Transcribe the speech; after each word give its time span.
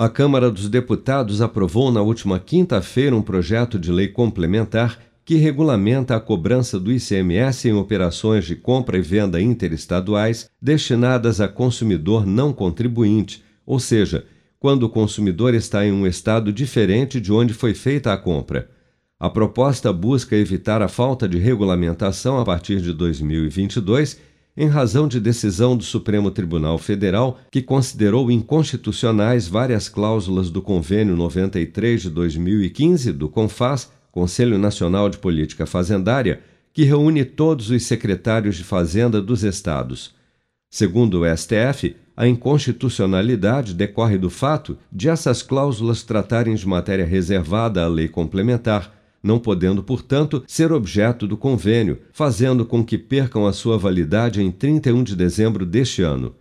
A 0.00 0.08
Câmara 0.08 0.48
dos 0.48 0.68
Deputados 0.68 1.42
aprovou 1.42 1.90
na 1.90 2.00
última 2.00 2.38
quinta-feira 2.38 3.16
um 3.16 3.20
projeto 3.20 3.80
de 3.80 3.90
lei 3.90 4.06
complementar 4.06 4.96
que 5.24 5.34
regulamenta 5.34 6.14
a 6.14 6.20
cobrança 6.20 6.78
do 6.78 6.92
ICMS 6.92 7.68
em 7.68 7.72
operações 7.72 8.44
de 8.44 8.54
compra 8.54 8.96
e 8.96 9.00
venda 9.00 9.40
interestaduais 9.42 10.48
destinadas 10.62 11.40
a 11.40 11.48
consumidor 11.48 12.24
não 12.24 12.52
contribuinte, 12.52 13.42
ou 13.66 13.80
seja, 13.80 14.24
quando 14.60 14.84
o 14.84 14.88
consumidor 14.88 15.52
está 15.52 15.84
em 15.84 15.90
um 15.90 16.06
estado 16.06 16.52
diferente 16.52 17.20
de 17.20 17.32
onde 17.32 17.52
foi 17.52 17.74
feita 17.74 18.12
a 18.12 18.16
compra. 18.16 18.70
A 19.18 19.28
proposta 19.28 19.92
busca 19.92 20.36
evitar 20.36 20.80
a 20.80 20.86
falta 20.86 21.28
de 21.28 21.38
regulamentação 21.38 22.38
a 22.38 22.44
partir 22.44 22.80
de 22.80 22.92
2022 22.92 24.16
em 24.58 24.66
razão 24.66 25.06
de 25.06 25.20
decisão 25.20 25.76
do 25.76 25.84
Supremo 25.84 26.32
Tribunal 26.32 26.78
Federal 26.78 27.38
que 27.48 27.62
considerou 27.62 28.28
inconstitucionais 28.28 29.46
várias 29.46 29.88
cláusulas 29.88 30.50
do 30.50 30.60
Convênio 30.60 31.14
93 31.14 32.02
de 32.02 32.10
2015 32.10 33.12
do 33.12 33.28
CONFAS, 33.28 33.92
Conselho 34.10 34.58
Nacional 34.58 35.08
de 35.08 35.16
Política 35.16 35.64
Fazendária, 35.64 36.40
que 36.72 36.82
reúne 36.82 37.24
todos 37.24 37.70
os 37.70 37.84
secretários 37.84 38.56
de 38.56 38.64
Fazenda 38.64 39.22
dos 39.22 39.44
estados. 39.44 40.12
Segundo 40.68 41.20
o 41.20 41.36
STF, 41.36 41.94
a 42.16 42.26
inconstitucionalidade 42.26 43.72
decorre 43.72 44.18
do 44.18 44.28
fato 44.28 44.76
de 44.90 45.08
essas 45.08 45.40
cláusulas 45.40 46.02
tratarem 46.02 46.56
de 46.56 46.66
matéria 46.66 47.06
reservada 47.06 47.84
à 47.84 47.86
lei 47.86 48.08
complementar 48.08 48.97
não 49.22 49.38
podendo, 49.38 49.82
portanto, 49.82 50.42
ser 50.46 50.72
objeto 50.72 51.26
do 51.26 51.36
convênio, 51.36 51.98
fazendo 52.12 52.64
com 52.64 52.84
que 52.84 52.96
percam 52.96 53.46
a 53.46 53.52
sua 53.52 53.76
validade 53.76 54.42
em 54.42 54.50
31 54.50 55.02
de 55.02 55.16
dezembro 55.16 55.66
deste 55.66 56.02
ano. 56.02 56.34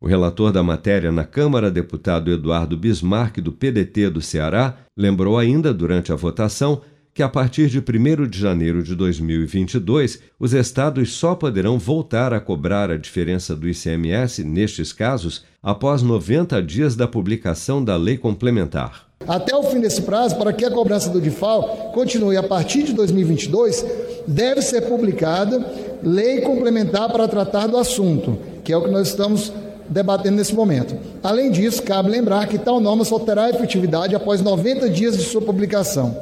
O 0.00 0.06
relator 0.08 0.50
da 0.50 0.62
matéria 0.62 1.12
na 1.12 1.24
Câmara, 1.24 1.70
deputado 1.70 2.32
Eduardo 2.32 2.76
Bismarck, 2.76 3.38
do 3.38 3.52
PDT 3.52 4.10
do 4.10 4.20
Ceará, 4.20 4.76
lembrou 4.96 5.38
ainda, 5.38 5.72
durante 5.72 6.12
a 6.12 6.16
votação, 6.16 6.82
que 7.14 7.22
a 7.22 7.28
partir 7.28 7.68
de 7.68 7.78
1 7.78 8.26
de 8.26 8.38
janeiro 8.38 8.82
de 8.82 8.94
2022, 8.94 10.20
os 10.40 10.54
estados 10.54 11.12
só 11.12 11.34
poderão 11.34 11.78
voltar 11.78 12.32
a 12.32 12.40
cobrar 12.40 12.90
a 12.90 12.96
diferença 12.96 13.54
do 13.54 13.68
ICMS, 13.68 14.42
nestes 14.42 14.92
casos, 14.92 15.44
após 15.62 16.02
90 16.02 16.62
dias 16.62 16.96
da 16.96 17.06
publicação 17.06 17.84
da 17.84 17.96
lei 17.96 18.16
complementar. 18.16 19.11
Até 19.26 19.56
o 19.56 19.62
fim 19.64 19.80
desse 19.80 20.02
prazo, 20.02 20.36
para 20.36 20.52
que 20.52 20.64
a 20.64 20.70
cobrança 20.70 21.10
do 21.10 21.20
DIFAL 21.20 21.90
continue 21.94 22.36
a 22.36 22.42
partir 22.42 22.82
de 22.82 22.92
2022, 22.92 23.84
deve 24.26 24.62
ser 24.62 24.82
publicada 24.82 25.64
lei 26.02 26.40
complementar 26.40 27.10
para 27.10 27.28
tratar 27.28 27.66
do 27.66 27.76
assunto, 27.76 28.38
que 28.64 28.72
é 28.72 28.76
o 28.76 28.82
que 28.82 28.90
nós 28.90 29.08
estamos 29.08 29.52
debatendo 29.88 30.36
nesse 30.36 30.54
momento. 30.54 30.96
Além 31.22 31.50
disso, 31.50 31.82
cabe 31.82 32.10
lembrar 32.10 32.46
que 32.48 32.58
tal 32.58 32.80
norma 32.80 33.04
só 33.04 33.18
terá 33.18 33.50
efetividade 33.50 34.14
após 34.14 34.40
90 34.40 34.88
dias 34.88 35.16
de 35.16 35.22
sua 35.22 35.42
publicação. 35.42 36.16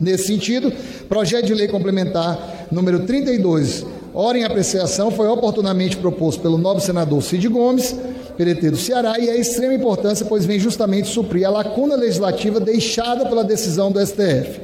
Nesse 0.00 0.26
sentido, 0.26 0.72
projeto 1.08 1.46
de 1.46 1.54
lei 1.54 1.68
complementar 1.68 2.66
número 2.70 3.00
32, 3.06 3.86
hora 4.12 4.38
em 4.38 4.44
apreciação, 4.44 5.10
foi 5.10 5.28
oportunamente 5.28 5.96
proposto 5.96 6.40
pelo 6.40 6.58
nobre 6.58 6.82
senador 6.82 7.22
Cid 7.22 7.48
Gomes, 7.48 7.94
PDT 8.36 8.70
do 8.70 8.76
Ceará, 8.76 9.18
e 9.18 9.28
é 9.28 9.38
extrema 9.38 9.74
importância, 9.74 10.26
pois 10.26 10.44
vem 10.44 10.58
justamente 10.58 11.08
suprir 11.08 11.46
a 11.46 11.50
lacuna 11.50 11.96
legislativa 11.96 12.60
deixada 12.60 13.26
pela 13.26 13.44
decisão 13.44 13.90
do 13.90 14.04
STF. 14.04 14.60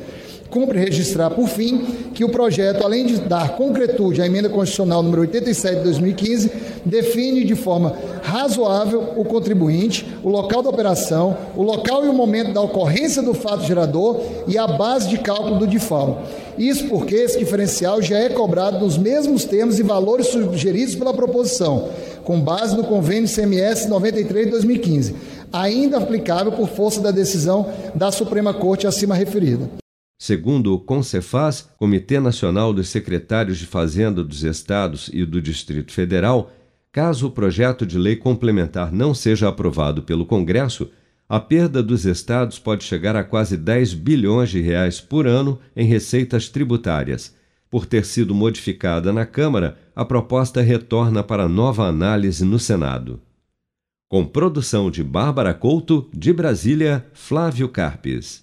Cumpre 0.51 0.81
registrar, 0.81 1.31
por 1.31 1.47
fim, 1.47 1.79
que 2.13 2.25
o 2.25 2.29
projeto, 2.29 2.85
além 2.85 3.07
de 3.07 3.21
dar 3.21 3.57
concretude 3.57 4.21
à 4.21 4.27
emenda 4.27 4.49
constitucional 4.49 5.01
número 5.01 5.23
87 5.23 5.77
de 5.77 5.85
2015, 5.85 6.51
define 6.85 7.45
de 7.45 7.55
forma 7.55 7.95
razoável 8.23 9.13
o 9.17 9.25
contribuinte, 9.25 10.05
o 10.25 10.29
local 10.29 10.61
da 10.61 10.71
operação, 10.71 11.37
o 11.57 11.63
local 11.63 12.05
e 12.05 12.09
o 12.09 12.13
momento 12.13 12.53
da 12.53 12.61
ocorrência 12.61 13.23
do 13.23 13.33
fato 13.33 13.63
gerador 13.65 14.21
e 14.49 14.59
a 14.59 14.67
base 14.67 15.09
de 15.09 15.19
cálculo 15.19 15.61
do 15.61 15.69
DIFAL. 15.69 16.25
Isso 16.59 16.89
porque 16.89 17.15
esse 17.15 17.39
diferencial 17.39 18.03
já 18.03 18.19
é 18.19 18.29
cobrado 18.29 18.81
nos 18.81 18.99
mesmos 18.99 19.45
termos 19.45 19.79
e 19.79 19.85
valores 19.85 20.27
sugeridos 20.27 20.97
pela 20.97 21.15
proposição, 21.15 21.89
com 22.25 22.41
base 22.41 22.77
no 22.77 22.85
convênio 22.85 23.29
CMS 23.29 23.87
93 23.87 24.47
de 24.47 24.51
2015, 24.53 25.15
ainda 25.53 25.99
aplicável 25.99 26.53
por 26.53 26.69
força 26.69 27.01
da 27.01 27.11
decisão 27.11 27.73
da 27.95 28.11
Suprema 28.11 28.55
Corte 28.55 28.87
acima 28.87 29.15
referida. 29.15 29.69
Segundo 30.19 30.75
o 30.75 30.79
CONCEFAS, 30.79 31.69
Comitê 31.79 32.21
Nacional 32.21 32.75
dos 32.75 32.89
Secretários 32.91 33.59
de 33.59 33.67
Fazenda 33.67 34.23
dos 34.23 34.45
Estados 34.45 35.09
e 35.13 35.25
do 35.25 35.41
Distrito 35.41 35.93
Federal, 35.93 36.53
caso 36.93 37.29
o 37.29 37.31
projeto 37.31 37.87
de 37.87 37.97
lei 37.97 38.17
complementar 38.17 38.93
não 38.93 39.15
seja 39.15 39.49
aprovado 39.49 40.03
pelo 40.03 40.27
Congresso, 40.27 40.91
a 41.27 41.39
perda 41.39 41.83
dos 41.83 42.05
estados 42.05 42.59
pode 42.59 42.83
chegar 42.85 43.15
a 43.15 43.23
quase 43.23 43.57
10 43.57 43.95
bilhões 43.95 44.51
de 44.51 44.61
reais 44.61 45.01
por 45.01 45.27
ano 45.29 45.61
em 45.77 45.87
receitas 45.87 46.49
tributárias. 46.49 47.33
Por 47.71 47.87
ter 47.87 48.05
sido 48.05 48.35
modificada 48.35 49.13
na 49.13 49.25
Câmara, 49.25 49.79
a 50.01 50.05
proposta 50.07 50.63
retorna 50.63 51.23
para 51.23 51.47
nova 51.47 51.87
análise 51.87 52.43
no 52.43 52.59
Senado. 52.59 53.21
Com 54.09 54.25
produção 54.25 54.91
de 54.91 55.05
Bárbara 55.05 55.53
Couto, 55.53 56.09
de 56.11 56.33
Brasília, 56.33 57.07
Flávio 57.13 57.69
Carpes. 57.69 58.43